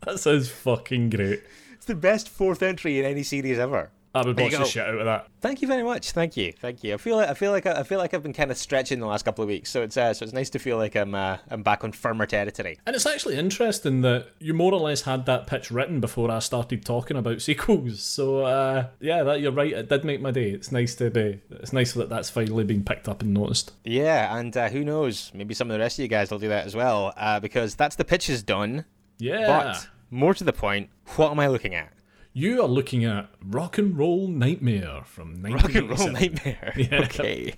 [0.05, 1.43] That sounds fucking great.
[1.73, 3.91] It's the best fourth entry in any series ever.
[4.17, 5.29] I would There watch you the shit out of that.
[5.41, 6.13] Thank you very much.
[6.13, 6.53] Thank you.
[6.53, 6.95] Thank you.
[6.95, 9.01] I feel like I feel like I, I feel like I've been kind of stretching
[9.01, 11.15] the last couple of weeks, so it's uh, so it's nice to feel like I'm
[11.15, 12.79] uh, I'm back on firmer territory.
[12.87, 16.39] And it's actually interesting that you more or less had that pitch written before I
[16.39, 18.03] started talking about sequels.
[18.03, 19.73] So uh, yeah, that you're right.
[19.73, 20.51] It did make my day.
[20.51, 21.41] It's nice to be.
[21.51, 23.73] It's nice that that's finally been picked up and noticed.
[23.85, 25.31] Yeah, and uh, who knows?
[25.35, 27.75] Maybe some of the rest of you guys will do that as well, uh, because
[27.75, 28.85] that's the pitch is done.
[29.19, 29.47] Yeah.
[29.47, 31.93] But more to the point, what am I looking at?
[32.37, 36.13] You are looking at Rock and Roll Nightmare from Rock and Roll 1987.
[36.13, 36.73] Nightmare.
[36.77, 37.01] Yeah.
[37.05, 37.55] Okay.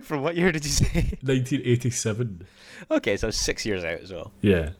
[0.02, 1.18] From what year did you say?
[1.20, 2.44] 1987.
[2.90, 4.32] Okay, so six years out as well.
[4.40, 4.70] Yeah.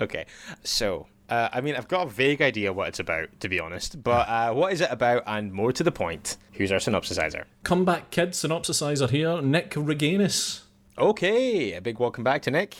[0.00, 0.24] Okay,
[0.64, 4.02] so uh, I mean, I've got a vague idea what it's about, to be honest.
[4.02, 5.22] But uh, what is it about?
[5.26, 7.44] And more to the point, who's our synopsisizer?
[7.62, 10.62] Comeback Kid synopsisizer here, Nick Reganis.
[10.98, 12.76] Okay, a big welcome back to Nick.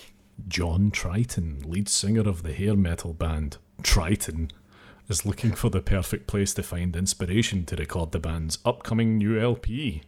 [0.48, 4.50] John Triton, lead singer of the hair metal band Triton,
[5.08, 9.38] is looking for the perfect place to find inspiration to record the band's upcoming new
[9.38, 10.02] LP.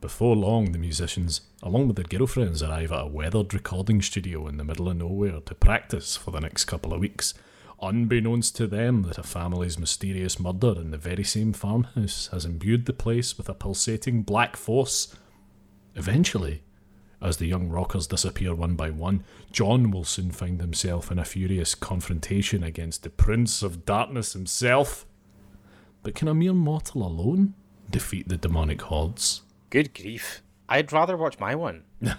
[0.00, 4.56] Before long, the musicians, along with their girlfriends, arrive at a weathered recording studio in
[4.56, 7.34] the middle of nowhere to practice for the next couple of weeks.
[7.82, 12.86] Unbeknownst to them that a family's mysterious murder in the very same farmhouse has imbued
[12.86, 15.14] the place with a pulsating black force.
[15.94, 16.62] Eventually,
[17.22, 21.24] as the young rockers disappear one by one, John will soon find himself in a
[21.24, 25.06] furious confrontation against the Prince of Darkness himself.
[26.02, 27.54] But can a mere mortal alone
[27.90, 29.42] defeat the demonic hordes?
[29.68, 30.42] Good grief.
[30.68, 31.82] I'd rather watch my one.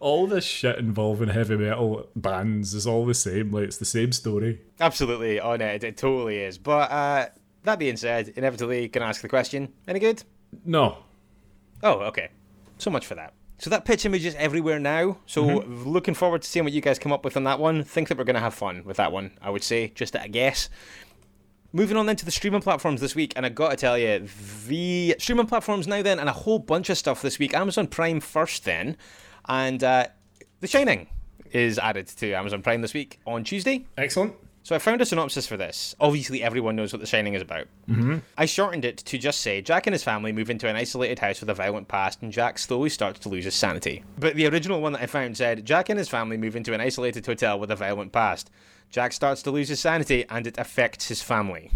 [0.00, 4.12] All this shit involving heavy metal bands is all the same, like it's the same
[4.12, 4.60] story.
[4.78, 6.56] Absolutely, on it, it totally is.
[6.56, 7.26] But uh,
[7.64, 9.72] that being said, inevitably, can I ask the question?
[9.88, 10.22] Any good?
[10.64, 10.98] No.
[11.82, 12.30] Oh, okay.
[12.78, 13.34] So much for that.
[13.58, 15.18] So that pitch image is everywhere now.
[15.26, 17.82] So looking forward to seeing what you guys come up with on that one.
[17.82, 19.32] Think that we're going to have fun with that one.
[19.42, 20.70] I would say, just at a guess.
[21.72, 24.26] Moving on then to the streaming platforms this week, and I got to tell you,
[24.66, 27.52] the streaming platforms now then, and a whole bunch of stuff this week.
[27.52, 28.96] Amazon Prime first then,
[29.48, 30.06] and uh,
[30.60, 31.08] The Shining
[31.50, 33.86] is added to Amazon Prime this week on Tuesday.
[33.98, 34.34] Excellent.
[34.68, 35.94] So I found a synopsis for this.
[35.98, 37.68] Obviously, everyone knows what The Shining is about.
[37.88, 38.18] Mm-hmm.
[38.36, 41.40] I shortened it to just say Jack and his family move into an isolated house
[41.40, 44.04] with a violent past, and Jack slowly starts to lose his sanity.
[44.18, 46.82] But the original one that I found said Jack and his family move into an
[46.82, 48.50] isolated hotel with a violent past.
[48.90, 51.70] Jack starts to lose his sanity, and it affects his family.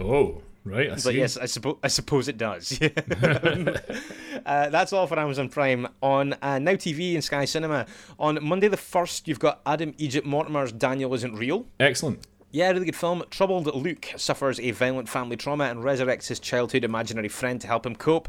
[0.00, 0.90] Oh, right.
[0.90, 2.76] I But yes, I, suppo- I suppose it does.
[4.46, 5.86] uh, that's all for Amazon Prime.
[6.02, 7.86] On uh, Now TV and Sky Cinema,
[8.18, 11.66] on Monday the 1st, you've got Adam Egypt Mortimer's Daniel Isn't Real.
[11.78, 12.26] Excellent.
[12.52, 13.22] Yeah, really good film.
[13.30, 17.84] Troubled Luke suffers a violent family trauma and resurrects his childhood imaginary friend to help
[17.86, 18.28] him cope.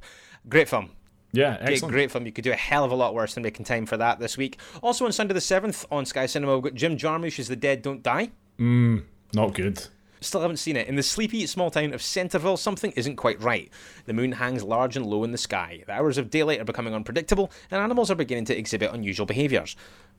[0.50, 0.92] Great film.
[1.34, 1.94] Yeah, Great, excellent.
[1.94, 2.26] great film.
[2.26, 4.38] You could do a hell of a lot worse than making time for that this
[4.38, 4.60] week.
[4.82, 7.82] Also on Sunday the 7th on Sky Cinema, we've got Jim Jarmusch as The Dead
[7.82, 8.30] Don't Die.
[8.60, 9.88] Mmm, not good.
[10.22, 10.88] Still haven't seen it.
[10.88, 13.70] In the sleepy small town of Centerville, something isn't quite right.
[14.06, 15.84] The moon hangs large and low in the sky.
[15.86, 19.76] The hours of daylight are becoming unpredictable, and animals are beginning to exhibit unusual behaviours.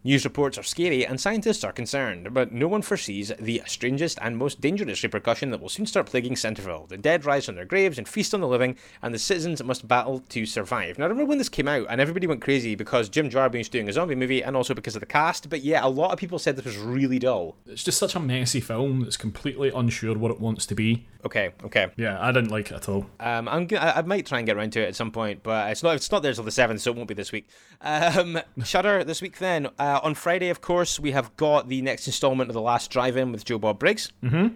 [0.07, 4.37] News reports are scary, and scientists are concerned, but no one foresees the strangest and
[4.37, 6.85] most dangerous repercussion that will soon start plaguing Centerville.
[6.87, 9.89] The dead rise from their graves and feast on the living, and the citizens must
[9.89, 10.99] battle to survive.
[10.99, 13.89] Now, I remember when this came out, and everybody went crazy because Jim Jarmusch doing
[13.89, 15.49] a zombie movie, and also because of the cast.
[15.49, 17.57] But yeah, a lot of people said this was really dull.
[17.67, 21.07] It's just such a messy film that's completely unsure what it wants to be.
[21.25, 21.89] Okay, okay.
[21.97, 23.07] Yeah, I didn't like it at all.
[23.19, 25.43] Um, I'm g- I I might try and get around to it at some point,
[25.43, 27.49] but it's not it's not there till the seventh, so it won't be this week.
[27.81, 29.39] Um, Shudder this week.
[29.39, 32.91] Then uh, on Friday, of course, we have got the next instalment of the Last
[32.91, 34.13] Drive-In with Joe Bob Briggs.
[34.23, 34.55] Mm-hmm.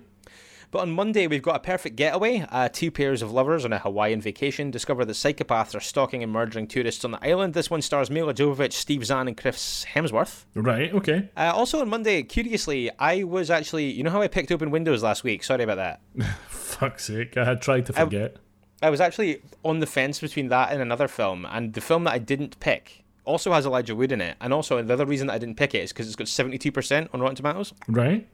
[0.71, 2.47] But on Monday, we've got a perfect getaway.
[2.51, 6.31] Uh, two pairs of lovers on a Hawaiian vacation discover that psychopaths are stalking and
[6.31, 7.55] murdering tourists on the island.
[7.55, 10.45] This one stars Milla Jovovich, Steve Zahn, and Chris Hemsworth.
[10.55, 11.31] Right, okay.
[11.37, 15.03] Uh, also on Monday, curiously, I was actually, you know how I picked open Windows
[15.03, 15.43] last week?
[15.43, 16.01] Sorry about that.
[16.49, 18.37] Fuck's sake, I had tried to forget.
[18.83, 22.13] I was actually on the fence between that and another film, and the film that
[22.13, 24.37] I didn't pick also has Elijah Wood in it.
[24.41, 27.09] And also, the other reason that I didn't pick it is because it's got 72%
[27.13, 27.73] on Rotten Tomatoes.
[27.87, 28.27] right?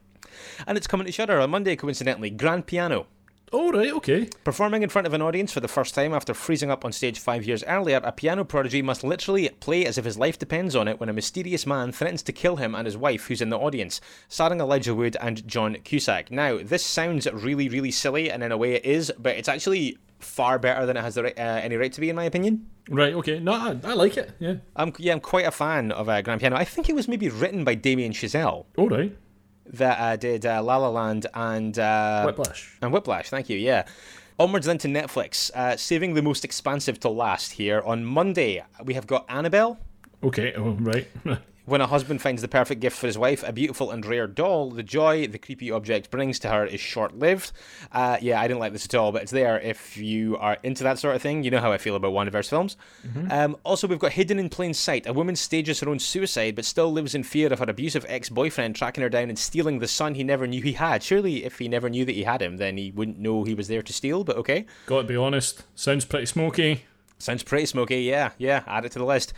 [0.67, 2.31] And it's coming to Shudder on Monday, coincidentally.
[2.31, 3.07] Grand Piano.
[3.53, 4.29] Oh, right, okay.
[4.43, 7.21] Performing in front of an audience for the first time after freezing up on stage
[7.21, 10.89] five years earlier, a piano prodigy must literally play as if his life depends on
[10.89, 13.59] it when a mysterious man threatens to kill him and his wife, who's in the
[13.59, 16.33] audience, starring Elijah Wood and John Cusack.
[16.33, 19.99] Now, this sounds really, really silly, and in a way it is, but it's actually
[20.25, 22.67] far better than it has the right, uh, any right to be, in my opinion.
[22.91, 23.39] Right, okay.
[23.41, 24.55] No, I, I like it, yeah.
[24.77, 26.57] I'm yeah, I'm quite a fan of uh, Grand Piano.
[26.57, 29.17] I think it was maybe written by Damien Chazelle Oh, right.
[29.73, 32.77] that uh, did uh, La La Land and uh, Whiplash.
[32.83, 33.31] and Whiplash.
[33.31, 33.57] Thank you.
[33.57, 33.87] Yeah.
[34.39, 37.53] Onwards then to Netflix, uh, saving the most expansive to last.
[37.53, 39.79] Here on Monday, we have got Annabelle.
[40.25, 41.07] Okay, oh, right.
[41.67, 44.71] When a husband finds the perfect gift for his wife, a beautiful and rare doll,
[44.71, 47.53] the joy the creepy object brings to her is short lived.
[47.91, 50.85] Uh, yeah, I didn't like this at all, but it's there if you are into
[50.85, 51.43] that sort of thing.
[51.43, 52.77] You know how I feel about Wandaverse films.
[53.31, 55.07] Um, also, we've got Hidden in Plain Sight.
[55.07, 58.29] A woman stages her own suicide, but still lives in fear of her abusive ex
[58.29, 61.03] boyfriend tracking her down and stealing the son he never knew he had.
[61.03, 63.69] Surely, if he never knew that he had him, then he wouldn't know he was
[63.69, 64.67] there to steal, but okay.
[64.85, 66.85] Gotta be honest, sounds pretty smoky.
[67.19, 69.33] Sounds pretty smoky, yeah, yeah, add it to the list.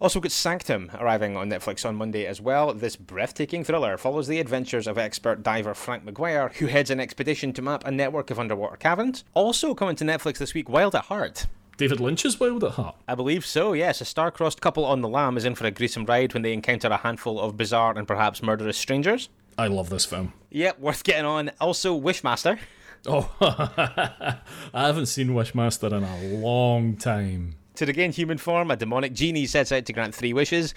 [0.00, 2.72] Also got Sanctum arriving on Netflix on Monday as well.
[2.72, 7.52] This breathtaking thriller follows the adventures of expert diver Frank McGuire, who heads an expedition
[7.52, 9.24] to map a network of underwater caverns.
[9.34, 11.46] Also coming to Netflix this week, Wild at Heart.
[11.76, 12.96] David Lynch's wild at heart.
[13.08, 14.02] I believe so, yes.
[14.02, 16.88] A star-crossed couple on the lam is in for a gruesome ride when they encounter
[16.88, 19.30] a handful of bizarre and perhaps murderous strangers.
[19.56, 20.34] I love this film.
[20.50, 21.50] Yep, worth getting on.
[21.58, 22.58] Also, Wishmaster.
[23.06, 23.30] Oh,
[24.74, 27.54] I haven't seen Wishmaster in a long time.
[27.80, 30.74] To regain human form, a demonic genie sets out to grant three wishes.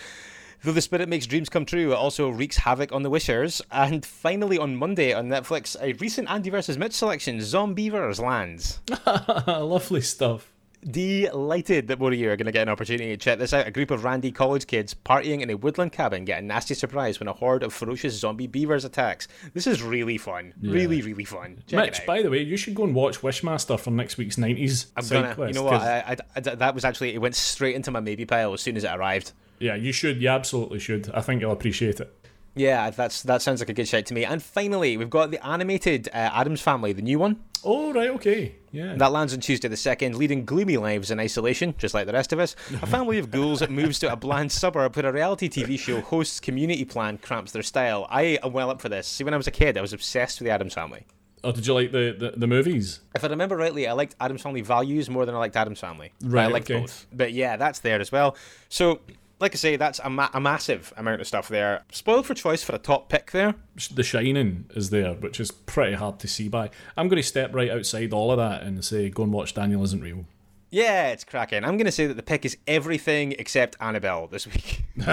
[0.63, 3.61] Though the spirit makes dreams come true, it also wreaks havoc on the wishers.
[3.73, 6.77] And finally, on Monday on Netflix, a recent Andy vs.
[6.77, 8.79] Mitch selection, Zombeavers lands.
[9.47, 10.52] Lovely stuff.
[10.91, 13.67] Delighted that more of you are going to get an opportunity to check this out.
[13.67, 17.19] A group of randy college kids partying in a woodland cabin get a nasty surprise
[17.19, 19.27] when a horde of ferocious zombie beavers attacks.
[19.53, 20.53] This is really fun.
[20.61, 21.63] Really, really fun.
[21.67, 24.87] Check Mitch, by the way, you should go and watch Wishmaster for next week's 90s
[24.97, 25.49] I'm gonna, quest.
[25.53, 25.81] you know what?
[25.81, 28.77] I, I, I- that was actually, it went straight into my maybe pile as soon
[28.77, 29.31] as it arrived.
[29.59, 30.21] yeah, you should.
[30.21, 31.09] You absolutely should.
[31.13, 32.13] I think you'll appreciate it.
[32.55, 34.25] Yeah, that's that sounds like a good shout to me.
[34.25, 37.39] And finally, we've got the animated uh, Addams Family, the new one.
[37.63, 38.55] Oh, right, okay.
[38.73, 38.95] Yeah.
[38.95, 42.33] That lands on Tuesday the 2nd, leading gloomy lives in isolation, just like the rest
[42.33, 42.55] of us.
[42.81, 46.01] A family of ghouls that moves to a bland suburb where a reality TV show
[46.01, 48.07] host's community plan cramps their style.
[48.09, 49.07] I am well up for this.
[49.07, 51.05] See, when I was a kid, I was obsessed with the Addams Family.
[51.43, 53.01] oh, did you like the, the, the movies?
[53.13, 56.11] If I remember rightly, I liked Addams Family values more than I liked Addams Family.
[56.19, 56.79] But I liked okay.
[56.79, 57.05] both.
[57.13, 58.35] But yeah, that's there as well.
[58.69, 59.01] So,
[59.43, 61.83] like I say, that's a, ma- a massive amount of stuff there.
[61.91, 63.55] Spoiled for choice for a top pick there.
[63.93, 66.69] The Shining is there, which is pretty hard to see by.
[66.95, 69.83] I'm going to step right outside all of that and say, go and watch Daniel
[69.83, 70.23] Isn't Real.
[70.71, 71.65] Yeah, it's cracking.
[71.65, 74.85] I'm going to say that the pick is everything except Annabelle this week.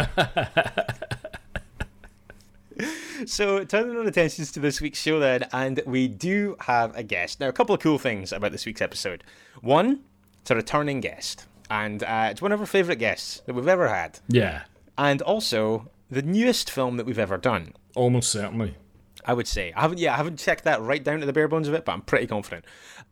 [3.27, 7.41] so, turning our attentions to this week's show then, and we do have a guest.
[7.41, 9.25] Now, a couple of cool things about this week's episode.
[9.61, 10.05] One,
[10.41, 13.89] it's a returning guest, and uh, it's one of our favourite guests that we've ever
[13.89, 14.19] had.
[14.29, 14.63] Yeah,
[14.99, 17.73] And also, the newest film that we've ever done.
[17.95, 18.75] almost certainly.
[19.25, 19.73] I would say.
[19.77, 21.85] I haven't yeah, I haven't checked that right down to the bare bones of it,
[21.85, 22.65] but I'm pretty confident.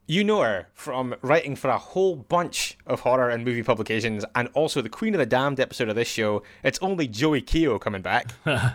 [0.07, 4.49] You know her from writing for a whole bunch of horror and movie publications and
[4.55, 6.43] also the Queen of the Damned episode of this show.
[6.65, 8.33] It's only Joey Keogh coming back.
[8.47, 8.75] I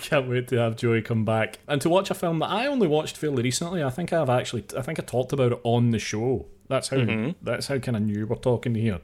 [0.00, 2.88] can't wait to have Joey come back and to watch a film that I only
[2.88, 3.84] watched fairly recently.
[3.84, 6.46] I think I've actually, I think I talked about it on the show.
[6.70, 7.32] That's how mm-hmm.
[7.42, 9.00] that's how kind of new we're talking here.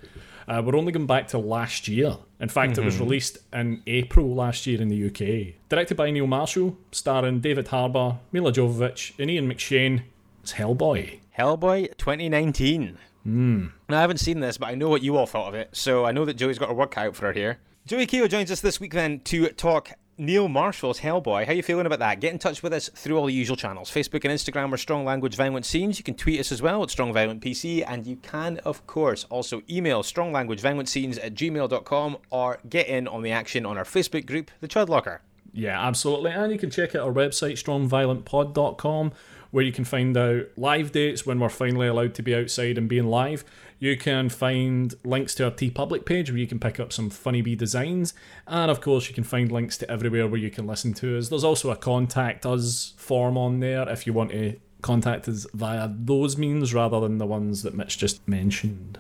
[0.47, 2.17] Uh, we're only going back to last year.
[2.39, 3.05] In fact, it was mm-hmm.
[3.05, 5.55] released in April last year in the UK.
[5.69, 10.03] Directed by Neil Marshall, starring David Harbour, Milla Jovovich, and Ian McShane.
[10.45, 11.19] It's Hellboy.
[11.37, 12.99] Hellboy 2019.
[13.25, 13.67] Hmm.
[13.89, 16.05] Now, I haven't seen this, but I know what you all thought of it, so
[16.05, 17.59] I know that Joey's got a work cut out for her here.
[17.85, 21.45] Joey Keogh joins us this week then to talk Neil Marshall's Hellboy.
[21.45, 22.21] How you feeling about that?
[22.21, 23.91] Get in touch with us through all the usual channels.
[23.91, 25.99] Facebook and Instagram are Strong Language Violent Scenes.
[25.99, 29.27] You can tweet us as well at Strong Violent PC, and you can, of course,
[29.29, 34.51] also email stronglanguageviolentscenes at gmail.com or get in on the action on our Facebook group,
[34.61, 35.21] The Chud Locker.
[35.53, 36.31] Yeah, absolutely.
[36.33, 39.13] And you can check out our website, strongviolentpod.com,
[39.57, 42.91] where you can find out live dates when we're finally allowed to be outside and
[42.91, 43.43] being live.
[43.79, 47.41] You can find links to our TeePublic page where you can pick up some funny
[47.41, 48.13] bee designs.
[48.47, 51.31] And of course, you can find links to everywhere where you can listen to us.
[51.31, 55.89] There's also a contact us form on there if you want to contact us via
[55.91, 58.99] those means rather than the ones that Mitch just mentioned.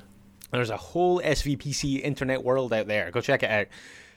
[0.53, 3.11] There's a whole SVPC internet world out there.
[3.11, 3.67] Go check it out.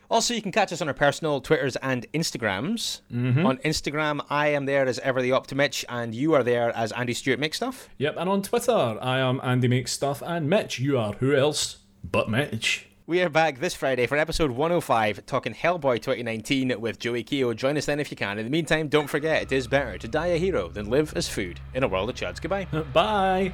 [0.09, 3.01] Also, you can catch us on our personal Twitters and Instagrams.
[3.13, 3.45] Mm-hmm.
[3.45, 7.13] On Instagram, I am there as ever the Optimich, and you are there as Andy
[7.13, 7.89] Stewart Make Stuff.
[7.99, 11.79] Yep, and on Twitter, I am Andy Makes Stuff, and Mitch, you are who else
[12.03, 12.87] but Mitch?
[13.05, 17.53] We are back this Friday for episode 105, talking Hellboy 2019 with Joey Keogh.
[17.53, 18.39] Join us then if you can.
[18.39, 21.27] In the meantime, don't forget it is better to die a hero than live as
[21.27, 22.41] food in a world of chuds.
[22.41, 22.65] Goodbye.
[22.93, 23.53] Bye!